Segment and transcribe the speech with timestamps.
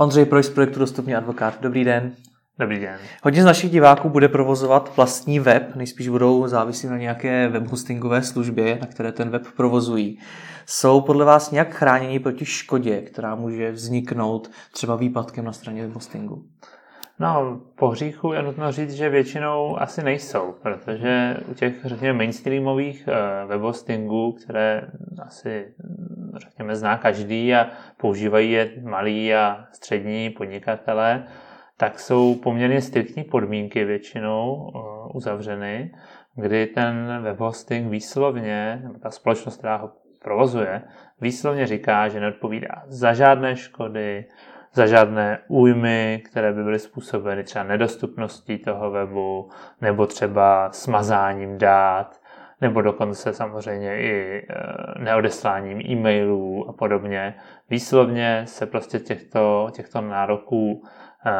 [0.00, 1.54] Ondřej Projs z projektu Dostupný advokát.
[1.60, 2.12] Dobrý den.
[2.58, 2.98] Dobrý den.
[3.22, 8.78] Hodně z našich diváků bude provozovat vlastní web, nejspíš budou závislí na nějaké webhostingové službě,
[8.80, 10.18] na které ten web provozují.
[10.66, 16.44] Jsou podle vás nějak chráněni proti škodě, která může vzniknout třeba výpadkem na straně webhostingu?
[17.20, 23.08] No, po hříchu je nutno říct, že většinou asi nejsou, protože u těch, řekněme, mainstreamových
[23.08, 24.82] eh, webhostingů, které
[25.26, 25.74] asi,
[26.36, 31.24] řekněme, zná každý a používají je malí a střední podnikatelé,
[31.76, 34.78] tak jsou poměrně striktní podmínky většinou eh,
[35.14, 35.94] uzavřeny,
[36.34, 39.92] kdy ten webhosting výslovně, nebo ta společnost, která ho
[40.22, 40.82] provozuje,
[41.20, 44.24] výslovně říká, že neodpovídá za žádné škody,
[44.74, 52.20] za žádné újmy, které by byly způsobeny třeba nedostupností toho webu, nebo třeba smazáním dát,
[52.60, 54.44] nebo dokonce samozřejmě i e,
[54.98, 57.34] neodesláním e-mailů a podobně.
[57.70, 60.82] Výslovně se prostě těchto, těchto nároků
[61.26, 61.30] e,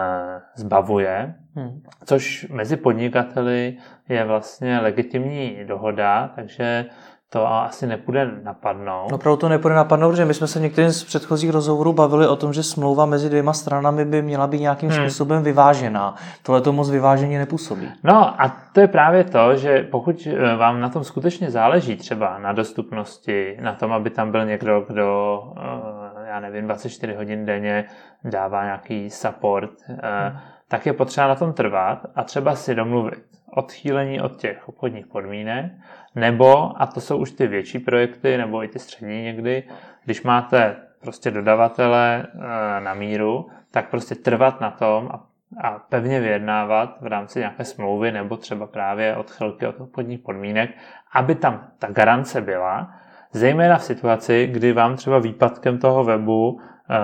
[0.55, 1.83] zbavuje, hmm.
[2.05, 3.77] což mezi podnikateli
[4.09, 6.87] je vlastně legitimní dohoda, takže
[7.33, 9.11] to asi nepůjde napadnout.
[9.11, 12.29] No opravdu to nepůjde napadnout, že my jsme se v některým z předchozích rozhovorů bavili
[12.29, 15.01] o tom, že smlouva mezi dvěma stranami by měla být nějakým hmm.
[15.01, 16.15] způsobem vyvážená.
[16.43, 17.89] Tohle to moc vyváženě nepůsobí.
[18.05, 22.39] No a to je právě to, že pokud eh, vám na tom skutečně záleží, třeba
[22.39, 27.85] na dostupnosti, na tom, aby tam byl někdo, kdo, eh, já nevím, 24 hodin denně
[28.25, 30.39] dává nějaký support, eh, hmm.
[30.69, 35.73] tak je potřeba na tom trvat a třeba si domluvit odchýlení od těch obchodních podmínek,
[36.15, 39.63] nebo, a to jsou už ty větší projekty, nebo i ty střední někdy,
[40.05, 45.27] když máte prostě dodavatele eh, na míru, tak prostě trvat na tom a,
[45.63, 50.71] a pevně vyjednávat v rámci nějaké smlouvy nebo třeba právě odchylky od obchodních podmínek,
[51.13, 52.95] aby tam ta garance byla,
[53.33, 56.61] zejména v situaci, kdy vám třeba výpadkem toho webu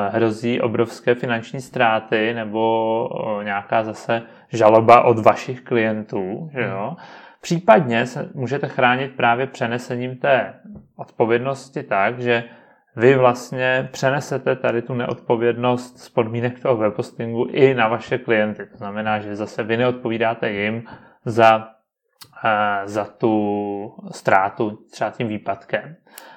[0.09, 3.09] hrozí obrovské finanční ztráty nebo
[3.41, 6.97] eh, nějaká zase žaloba od vašich klientů, že jo?
[7.41, 10.55] Případně se můžete chránit právě přenesením té
[10.97, 12.45] odpovědnosti tak, že
[12.97, 18.67] vy vlastně přenesete tady tu neodpovědnost z podmínek toho webhostingu i na vaše klienty.
[18.67, 20.85] To znamená, že zase vy neodpovídáte jim
[21.25, 21.69] za,
[22.45, 25.97] eh, za tu ztrátu třeba tím výpadkem.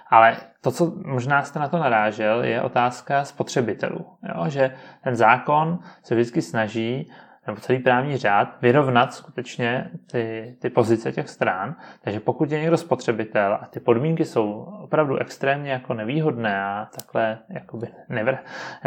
[0.09, 4.05] Ale to, co možná jste na to narážel, je otázka spotřebitelů.
[4.35, 4.49] Jo?
[4.49, 7.11] Že ten zákon se vždycky snaží
[7.49, 11.75] nebo celý právní řád vyrovnat skutečně ty, ty pozice těch stran.
[12.01, 14.51] Takže pokud je někdo spotřebitel a ty podmínky jsou
[14.83, 18.37] opravdu extrémně jako nevýhodné a takhle jakoby nevr,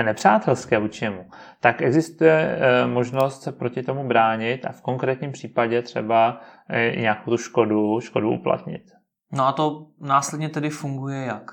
[0.02, 1.26] nepřátelské vůči němu,
[1.60, 7.30] tak existuje e, možnost se proti tomu bránit a v konkrétním případě třeba e, nějakou
[7.30, 9.01] tu škodu, škodu uplatnit.
[9.32, 11.50] No a to následně tedy funguje jak?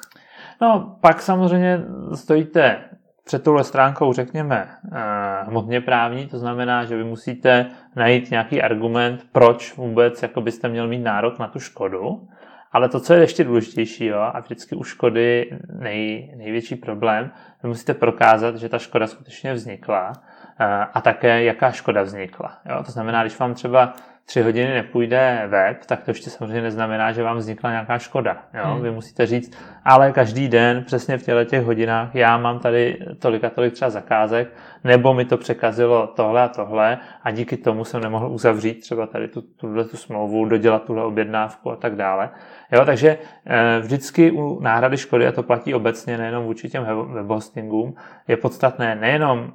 [0.61, 1.81] No, pak samozřejmě
[2.13, 2.83] stojíte
[3.25, 9.25] před touhle stránkou, řekněme, eh, hmotně právní, to znamená, že vy musíte najít nějaký argument,
[9.31, 12.27] proč vůbec jako byste měl mít nárok na tu škodu.
[12.71, 17.31] Ale to, co je ještě důležitější, jo, a vždycky u škody nej, největší problém,
[17.63, 20.13] vy musíte prokázat, že ta škoda skutečně vznikla
[20.59, 22.57] eh, a také jaká škoda vznikla.
[22.65, 22.83] Jo.
[22.83, 23.93] To znamená, když vám třeba
[24.29, 28.37] tři hodiny nepůjde web, tak to ještě samozřejmě neznamená, že vám vznikla nějaká škoda.
[28.53, 28.73] Jo?
[28.73, 28.81] Hmm.
[28.81, 33.43] Vy musíte říct, ale každý den přesně v těchto těch hodinách já mám tady tolik
[33.43, 34.53] a tolik třeba zakázek,
[34.83, 39.27] nebo mi to překazilo tohle a tohle a díky tomu jsem nemohl uzavřít třeba tady
[39.27, 42.29] tu, tuhle tu smlouvu, dodělat tuhle objednávku a tak dále.
[42.71, 47.95] Jo, takže e, vždycky u náhrady škody, a to platí obecně nejenom vůči těm webhostingům,
[48.27, 49.53] je podstatné nejenom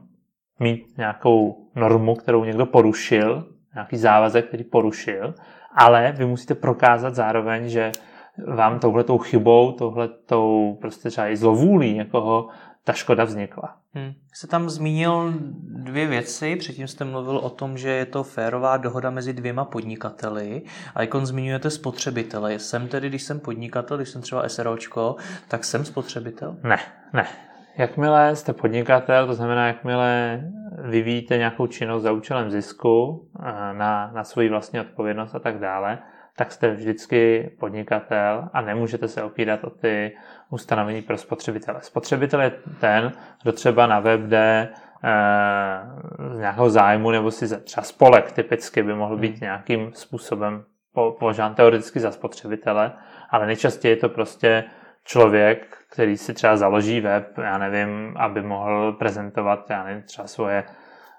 [0.61, 5.35] mít nějakou normu, kterou někdo porušil, nějaký závazek, který porušil,
[5.75, 7.93] ale vy musíte prokázat zároveň, že
[8.47, 12.49] vám touhletou chybou, touhletou prostě třeba i zlovůlí někoho
[12.85, 13.77] ta škoda vznikla.
[13.95, 14.13] Hmm.
[14.33, 16.57] Jste tam zmínil dvě věci.
[16.57, 20.63] Předtím jste mluvil o tom, že je to férová dohoda mezi dvěma podnikateli
[20.95, 22.59] a jak zmiňujete spotřebitele.
[22.59, 25.17] Jsem tedy, když jsem podnikatel, když jsem třeba SROčko,
[25.49, 26.57] tak jsem spotřebitel?
[26.63, 26.79] Ne,
[27.13, 27.27] ne.
[27.77, 30.41] Jakmile jste podnikatel, to znamená, jakmile
[30.79, 35.99] vyvíjíte nějakou činnost za účelem zisku eh, na, na svoji vlastní odpovědnost a tak dále,
[36.37, 40.17] tak jste vždycky podnikatel a nemůžete se opírat o ty
[40.51, 41.79] ustanovení pro spotřebitele.
[41.83, 43.13] Spotřebitel je ten,
[43.43, 44.69] kdo třeba na web jde
[45.05, 45.13] e,
[46.35, 50.65] z nějakého zájmu nebo si třeba spolek typicky by mohl být nějakým způsobem
[51.19, 52.93] považován teoreticky za spotřebitele,
[53.31, 54.65] ale nejčastěji je to prostě
[55.05, 60.65] člověk, který si třeba založí web, já nevím, aby mohl prezentovat, já nevím, třeba svoje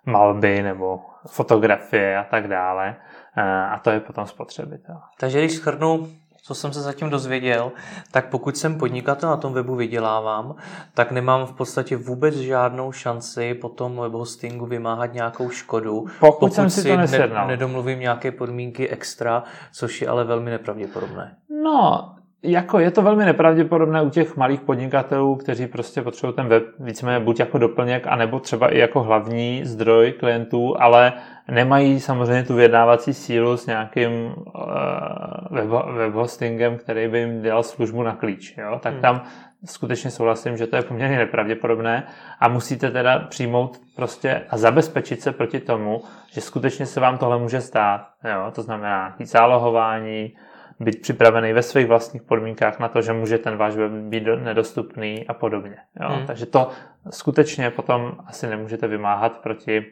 [0.05, 2.95] malby nebo fotografie a tak dále.
[3.37, 4.97] Eh, a to je potom spotřebitel.
[5.19, 6.07] Takže když shrnu,
[6.43, 7.71] co jsem se zatím dozvěděl,
[8.11, 10.55] tak pokud jsem podnikatel na tom webu vydělávám,
[10.93, 16.05] tak nemám v podstatě vůbec žádnou šanci po tom web hostingu vymáhat nějakou škodu.
[16.19, 19.43] Pokud, pokud jsem si, si to ne, nedomluvím nějaké podmínky extra,
[19.73, 21.35] což je ale velmi nepravděpodobné.
[21.63, 22.14] No,
[22.51, 27.19] jako je to velmi nepravděpodobné u těch malých podnikatelů, kteří prostě potřebují ten web víceméně
[27.19, 31.13] buď jako doplněk, anebo třeba i jako hlavní zdroj klientů, ale
[31.51, 38.03] nemají samozřejmě tu vyjednávací sílu s nějakým uh, web, hostingem, který by jim dělal službu
[38.03, 38.57] na klíč.
[38.57, 38.79] Jo?
[38.83, 39.01] Tak hmm.
[39.01, 39.21] tam
[39.65, 42.07] skutečně souhlasím, že to je poměrně nepravděpodobné
[42.39, 46.01] a musíte teda přijmout prostě a zabezpečit se proti tomu,
[46.31, 48.07] že skutečně se vám tohle může stát.
[48.23, 48.51] Jo?
[48.51, 50.33] To znamená zálohování,
[50.79, 55.27] být připravený ve svých vlastních podmínkách na to, že může ten váš web být nedostupný
[55.27, 55.77] a podobně.
[56.01, 56.09] Jo?
[56.09, 56.25] Hmm.
[56.25, 56.69] Takže to
[57.09, 59.85] skutečně potom asi nemůžete vymáhat proti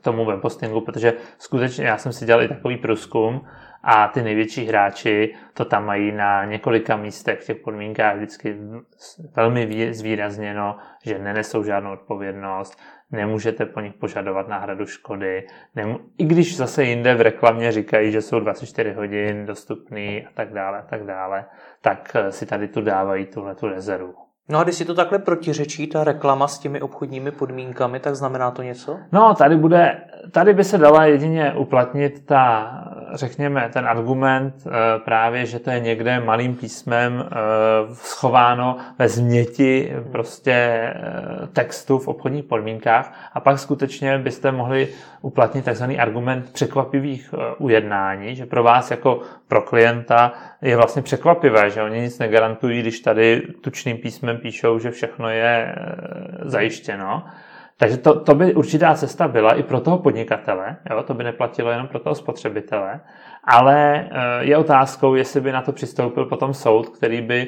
[0.00, 3.46] tomu webhostingu, protože skutečně já jsem si dělal i takový průzkum
[3.82, 8.56] a ty největší hráči to tam mají na několika místech v těch podmínkách vždycky
[9.36, 12.78] velmi zvýrazněno, že nenesou žádnou odpovědnost,
[13.10, 15.46] nemůžete po nich požadovat náhradu škody,
[15.76, 20.52] nemu- i když zase jinde v reklamě říkají, že jsou 24 hodin dostupný a tak
[20.52, 21.44] dále, a tak dále,
[21.80, 24.14] tak eh, si tady tu dávají tuhle tu rezervu.
[24.50, 28.50] No a když si to takhle protiřečí, ta reklama s těmi obchodními podmínkami, tak znamená
[28.50, 28.98] to něco?
[29.12, 30.00] No, tady, bude,
[30.32, 32.70] tady by se dala jedině uplatnit ta,
[33.12, 34.70] řekněme, ten argument eh,
[35.04, 37.34] právě, že to je někde malým písmem eh,
[37.94, 44.88] schováno ve změti prostě eh, textu v obchodních podmínkách a pak skutečně byste mohli
[45.22, 51.82] uplatnit takzvaný argument překvapivých ujednání, že pro vás jako pro klienta je vlastně překvapivé, že
[51.82, 55.74] oni nic negarantují, když tady tučným písmem píšou, že všechno je
[56.42, 57.24] zajištěno.
[57.80, 61.02] Takže to, to by určitá cesta byla i pro toho podnikatele, jo?
[61.02, 63.00] to by neplatilo jenom pro toho spotřebitele,
[63.44, 67.46] ale e, je otázkou, jestli by na to přistoupil potom soud, který by e,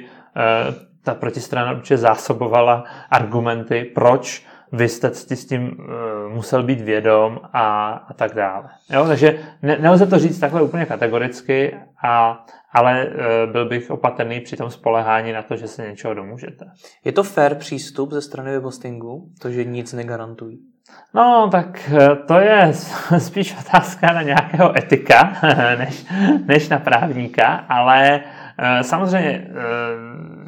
[1.02, 7.92] ta protistrana určitě zásobovala argumenty, proč vy jste s tím uh, musel být vědom a,
[8.08, 8.68] a tak dále.
[8.90, 9.06] Jo?
[9.06, 14.56] Takže ne, nelze to říct takhle úplně kategoricky, a, ale uh, byl bych opatrný při
[14.56, 16.64] tom spolehání na to, že se něčeho domůžete.
[17.04, 20.72] Je to fair přístup ze strany webhostingu, to, že nic negarantují?
[21.14, 22.72] No, tak eh, to je
[23.18, 25.36] spíš otázka na nějakého etika,
[25.78, 26.04] než,
[26.46, 28.20] než na právníka, ale
[28.82, 29.50] samozřejmě,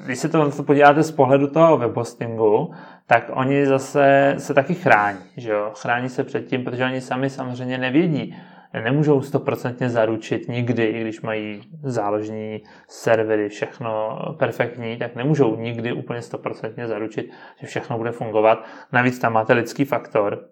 [0.05, 2.75] když se to podíváte z pohledu toho webhostingu,
[3.07, 5.71] tak oni zase se taky chrání, že jo?
[5.75, 8.37] Chrání se před tím, protože oni sami samozřejmě nevědí,
[8.85, 16.23] nemůžou stoprocentně zaručit nikdy, i když mají záložní servery, všechno perfektní, tak nemůžou nikdy úplně
[16.23, 17.31] stoprocentně zaručit,
[17.61, 18.65] že všechno bude fungovat.
[18.93, 20.45] Navíc tam máte lidský faktor,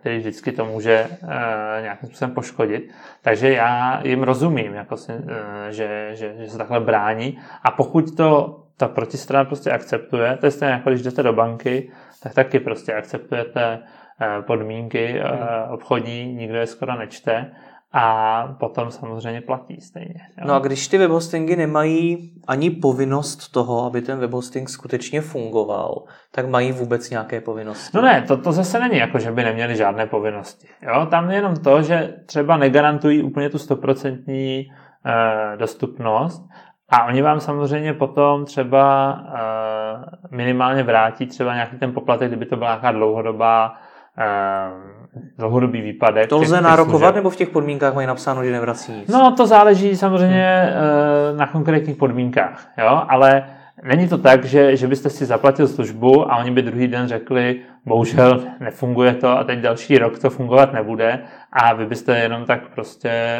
[0.00, 1.28] který vždycky to může uh,
[1.82, 2.90] nějakým způsobem poškodit.
[3.22, 5.20] Takže já jim rozumím, jako si, uh,
[5.70, 7.38] že, že, že se takhle brání.
[7.62, 10.36] A pokud to ta protistrana prostě akceptuje.
[10.36, 11.90] To je stejné, jako když jdete do banky,
[12.22, 13.78] tak taky prostě akceptujete
[14.20, 15.38] eh, podmínky hmm.
[15.70, 17.52] obchodní, nikdo je skoro nečte
[17.92, 20.20] a potom samozřejmě platí stejně.
[20.38, 20.44] Jo?
[20.46, 26.48] No a když ty webhostingy nemají ani povinnost toho, aby ten webhosting skutečně fungoval, tak
[26.48, 27.90] mají vůbec nějaké povinnosti?
[27.94, 30.68] No ne, to, to zase není jako, že by neměli žádné povinnosti.
[30.82, 31.06] Jo?
[31.06, 34.66] Tam je jenom to, že třeba negarantují úplně tu stoprocentní
[35.06, 36.42] eh, dostupnost
[36.90, 42.56] a oni vám samozřejmě potom třeba uh, minimálně vrátí třeba nějaký ten poplatek, kdyby to
[42.56, 43.72] byla nějaká dlouhodobá
[44.18, 44.99] uh,
[45.38, 46.28] dlouhodobý výpadek.
[46.28, 49.08] To lze nárokovat, nebo v těch podmínkách mají napsáno, že nevrací nic?
[49.08, 50.72] No, to záleží samozřejmě
[51.32, 53.44] uh, na konkrétních podmínkách, jo, ale
[53.82, 57.60] Není to tak, že, že byste si zaplatil službu a oni by druhý den řekli,
[57.86, 61.18] bohužel nefunguje to a teď další rok to fungovat nebude
[61.52, 63.38] a vy byste jenom tak prostě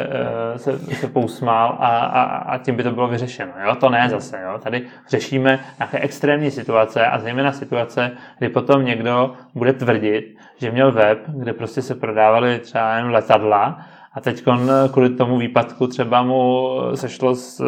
[0.51, 3.51] uh, se, se pousmál a, a, a tím by to bylo vyřešeno.
[3.65, 3.75] Jo?
[3.75, 4.41] To ne zase.
[4.43, 4.59] Jo?
[4.59, 10.91] Tady řešíme nějaké extrémní situace a zejména situace, kdy potom někdo bude tvrdit, že měl
[10.91, 14.43] web, kde prostě se prodávaly třeba letadla a teď
[14.91, 17.61] kvůli tomu výpadku třeba mu sešlo z,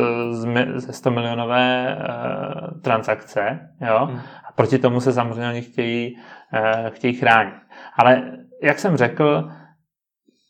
[0.75, 4.05] ze 100 milionové uh, transakce, jo?
[4.05, 4.19] Hmm.
[4.19, 7.53] A proti tomu se samozřejmě oni chtějí, uh, chtějí chránit.
[7.97, 8.23] Ale
[8.61, 9.49] jak jsem řekl,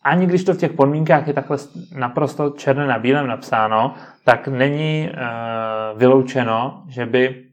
[0.03, 1.57] ani když to v těch podmínkách je takhle
[1.95, 3.93] naprosto černé na bílém napsáno,
[4.25, 7.43] tak není uh, vyloučeno, že by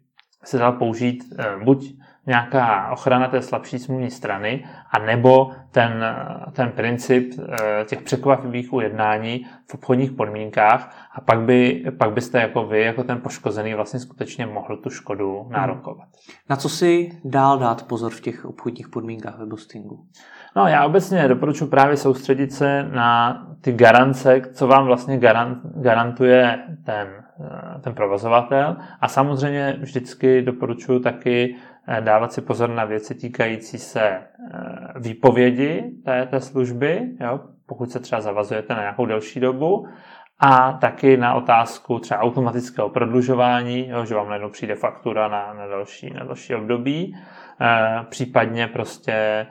[0.44, 1.24] se dal použít
[1.64, 6.04] buď nějaká ochrana té slabší smluvní strany, a nebo ten,
[6.52, 12.66] ten princip eh, těch překvapivých ujednání v obchodních podmínkách a pak, by, pak byste jako
[12.66, 15.52] vy, jako ten poškozený, vlastně skutečně mohl tu škodu hmm.
[15.52, 16.08] nárokovat.
[16.50, 20.06] Na co si dál dát pozor v těch obchodních podmínkách webhostingu?
[20.56, 25.20] No, já obecně doporučuji právě soustředit se na ty garance, co vám vlastně
[25.74, 27.08] garantuje ten
[27.80, 28.76] ten provozovatel.
[29.00, 31.56] A samozřejmě vždycky doporučuji taky
[32.00, 34.20] dávat si pozor na věci týkající se
[35.00, 35.59] výpovědi
[36.04, 39.86] té, té služby, jo, pokud se třeba zavazujete na nějakou delší dobu,
[40.42, 45.66] a taky na otázku třeba automatického prodlužování, jo, že vám najednou přijde faktura na, na,
[45.66, 47.16] další, na další období,
[47.60, 49.46] e, případně prostě e,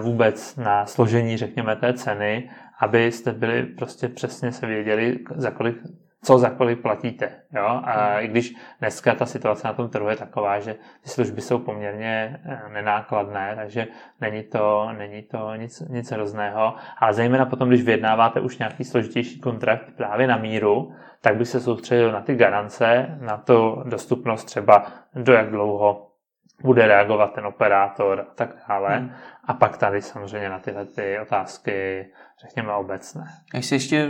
[0.00, 5.76] vůbec na složení, řekněme, té ceny, abyste byli prostě přesně se věděli, za kolik
[6.24, 7.30] co za kolik platíte.
[7.52, 7.80] Jo?
[7.84, 8.24] A hmm.
[8.24, 12.40] i když dneska ta situace na tom trhu je taková, že ty služby jsou poměrně
[12.44, 13.86] eh, nenákladné, takže
[14.20, 16.74] není to, není to nic, nic hrozného.
[16.98, 21.60] Ale zejména potom, když vyjednáváte už nějaký složitější kontrakt právě na míru, tak bych se
[21.60, 26.13] soustředil na ty garance, na to dostupnost třeba do jak dlouho
[26.62, 28.98] bude reagovat ten operátor a tak dále.
[28.98, 29.10] Hmm.
[29.44, 32.06] A pak tady samozřejmě na tyhle ty otázky,
[32.46, 33.24] řekněme, obecné.
[33.52, 34.08] Když se ještě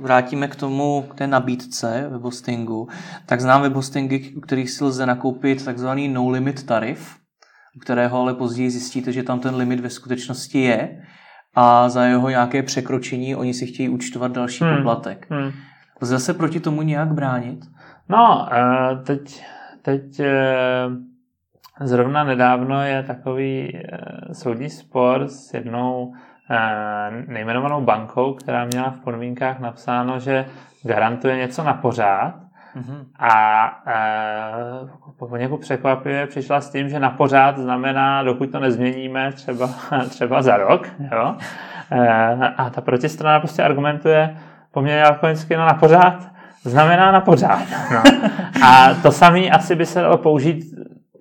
[0.00, 2.88] vrátíme k tomu, k té nabídce webhostingu,
[3.26, 7.16] tak znám webhostingy, u kterých si lze nakoupit takzvaný no-limit tarif,
[7.76, 11.02] u kterého ale později zjistíte, že tam ten limit ve skutečnosti je
[11.54, 14.76] a za jeho nějaké překročení oni si chtějí účtovat další hmm.
[14.76, 15.26] poplatek.
[15.30, 15.50] Hmm.
[16.02, 17.60] Lze se proti tomu nějak bránit?
[18.08, 19.44] No, eh, teď,
[19.82, 20.30] teď eh,
[21.82, 23.80] Zrovna nedávno je takový e,
[24.34, 26.12] soudní spor s jednou
[26.50, 30.46] e, nejmenovanou bankou, která měla v podmínkách napsáno, že
[30.82, 32.34] garantuje něco na pořád.
[32.76, 33.04] Mm-hmm.
[33.18, 39.70] A e, poněkud překvapivě přišla s tím, že na pořád znamená, dokud to nezměníme, třeba,
[40.08, 40.88] třeba za rok.
[41.12, 41.36] Jo?
[41.90, 44.36] E, a ta protistrana prostě argumentuje
[44.72, 46.30] poměrně lakonicky, no na pořád
[46.64, 47.62] znamená na pořád.
[47.92, 48.02] No.
[48.66, 50.64] A to samé asi by se dalo použít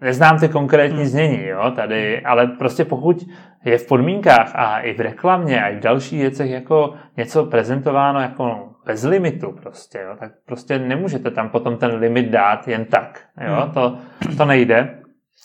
[0.01, 1.07] neznám ty konkrétní hmm.
[1.07, 3.25] znění, jo, tady, ale prostě pokud
[3.65, 8.19] je v podmínkách a i v reklamě a i v dalších věcech jako něco prezentováno
[8.19, 13.21] jako bez limitu prostě, jo, tak prostě nemůžete tam potom ten limit dát jen tak,
[13.47, 13.71] jo, hmm.
[13.71, 13.97] to,
[14.37, 14.99] to nejde.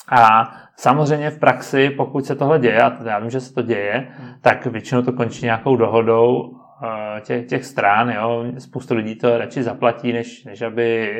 [0.08, 4.08] A samozřejmě v praxi, pokud se tohle děje, a já vím, že se to děje,
[4.18, 4.28] hmm.
[4.42, 6.52] tak většinou to končí nějakou dohodou
[6.84, 8.44] eh, těch, těch strán, jo.
[8.58, 11.10] Spoustu lidí to radši zaplatí, než, než aby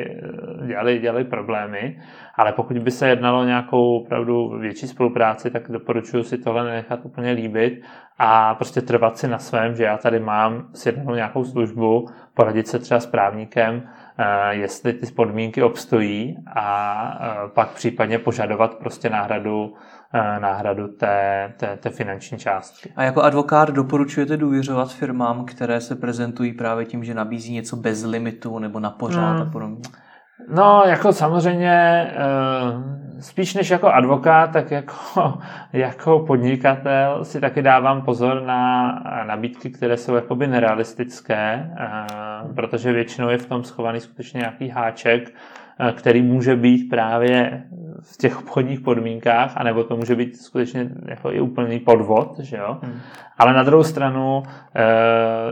[0.63, 1.97] eh, dělali, dělali problémy.
[2.37, 6.99] Ale pokud by se jednalo o nějakou opravdu větší spolupráci, tak doporučuji si tohle nechat
[7.03, 7.81] úplně líbit
[8.17, 12.79] a prostě trvat si na svém, že já tady mám sjednanou nějakou službu, poradit se
[12.79, 13.83] třeba s právníkem,
[14.17, 19.73] eh, jestli ty podmínky obstojí a eh, pak případně požadovat prostě náhradu
[20.13, 22.93] eh, náhradu té, té, té finanční částky.
[22.95, 28.03] A jako advokát doporučujete důvěřovat firmám, které se prezentují právě tím, že nabízí něco bez
[28.03, 29.47] limitu nebo na pořád hmm.
[29.47, 29.81] a podobně?
[30.47, 35.33] No, jako samozřejmě, eh, spíš než jako advokát, tak jako,
[35.73, 38.91] jako podnikatel si taky dávám pozor na
[39.27, 45.33] nabídky, které jsou jakoby nerealistické, eh, protože většinou je v tom schovaný skutečně nějaký háček,
[45.79, 47.63] eh, který může být právě
[48.01, 52.77] v těch obchodních podmínkách, anebo to může být skutečně jako i úplný podvod, že jo?
[52.83, 52.99] Hmm.
[53.37, 54.43] Ale na druhou stranu,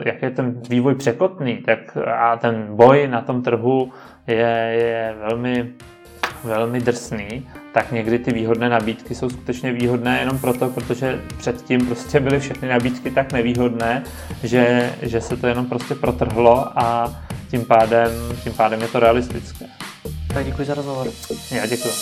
[0.05, 3.91] jak je ten vývoj překotný, tak a ten boj na tom trhu
[4.27, 5.73] je, je velmi,
[6.43, 12.19] velmi drsný, tak někdy ty výhodné nabídky jsou skutečně výhodné jenom proto, protože předtím prostě
[12.19, 14.03] byly všechny nabídky tak nevýhodné,
[14.43, 17.15] že, že se to jenom prostě protrhlo a
[17.51, 18.11] tím pádem,
[18.43, 19.65] tím pádem je to realistické.
[20.33, 21.07] Tak děkuji za rozhovor.
[21.51, 21.93] Já děkuji.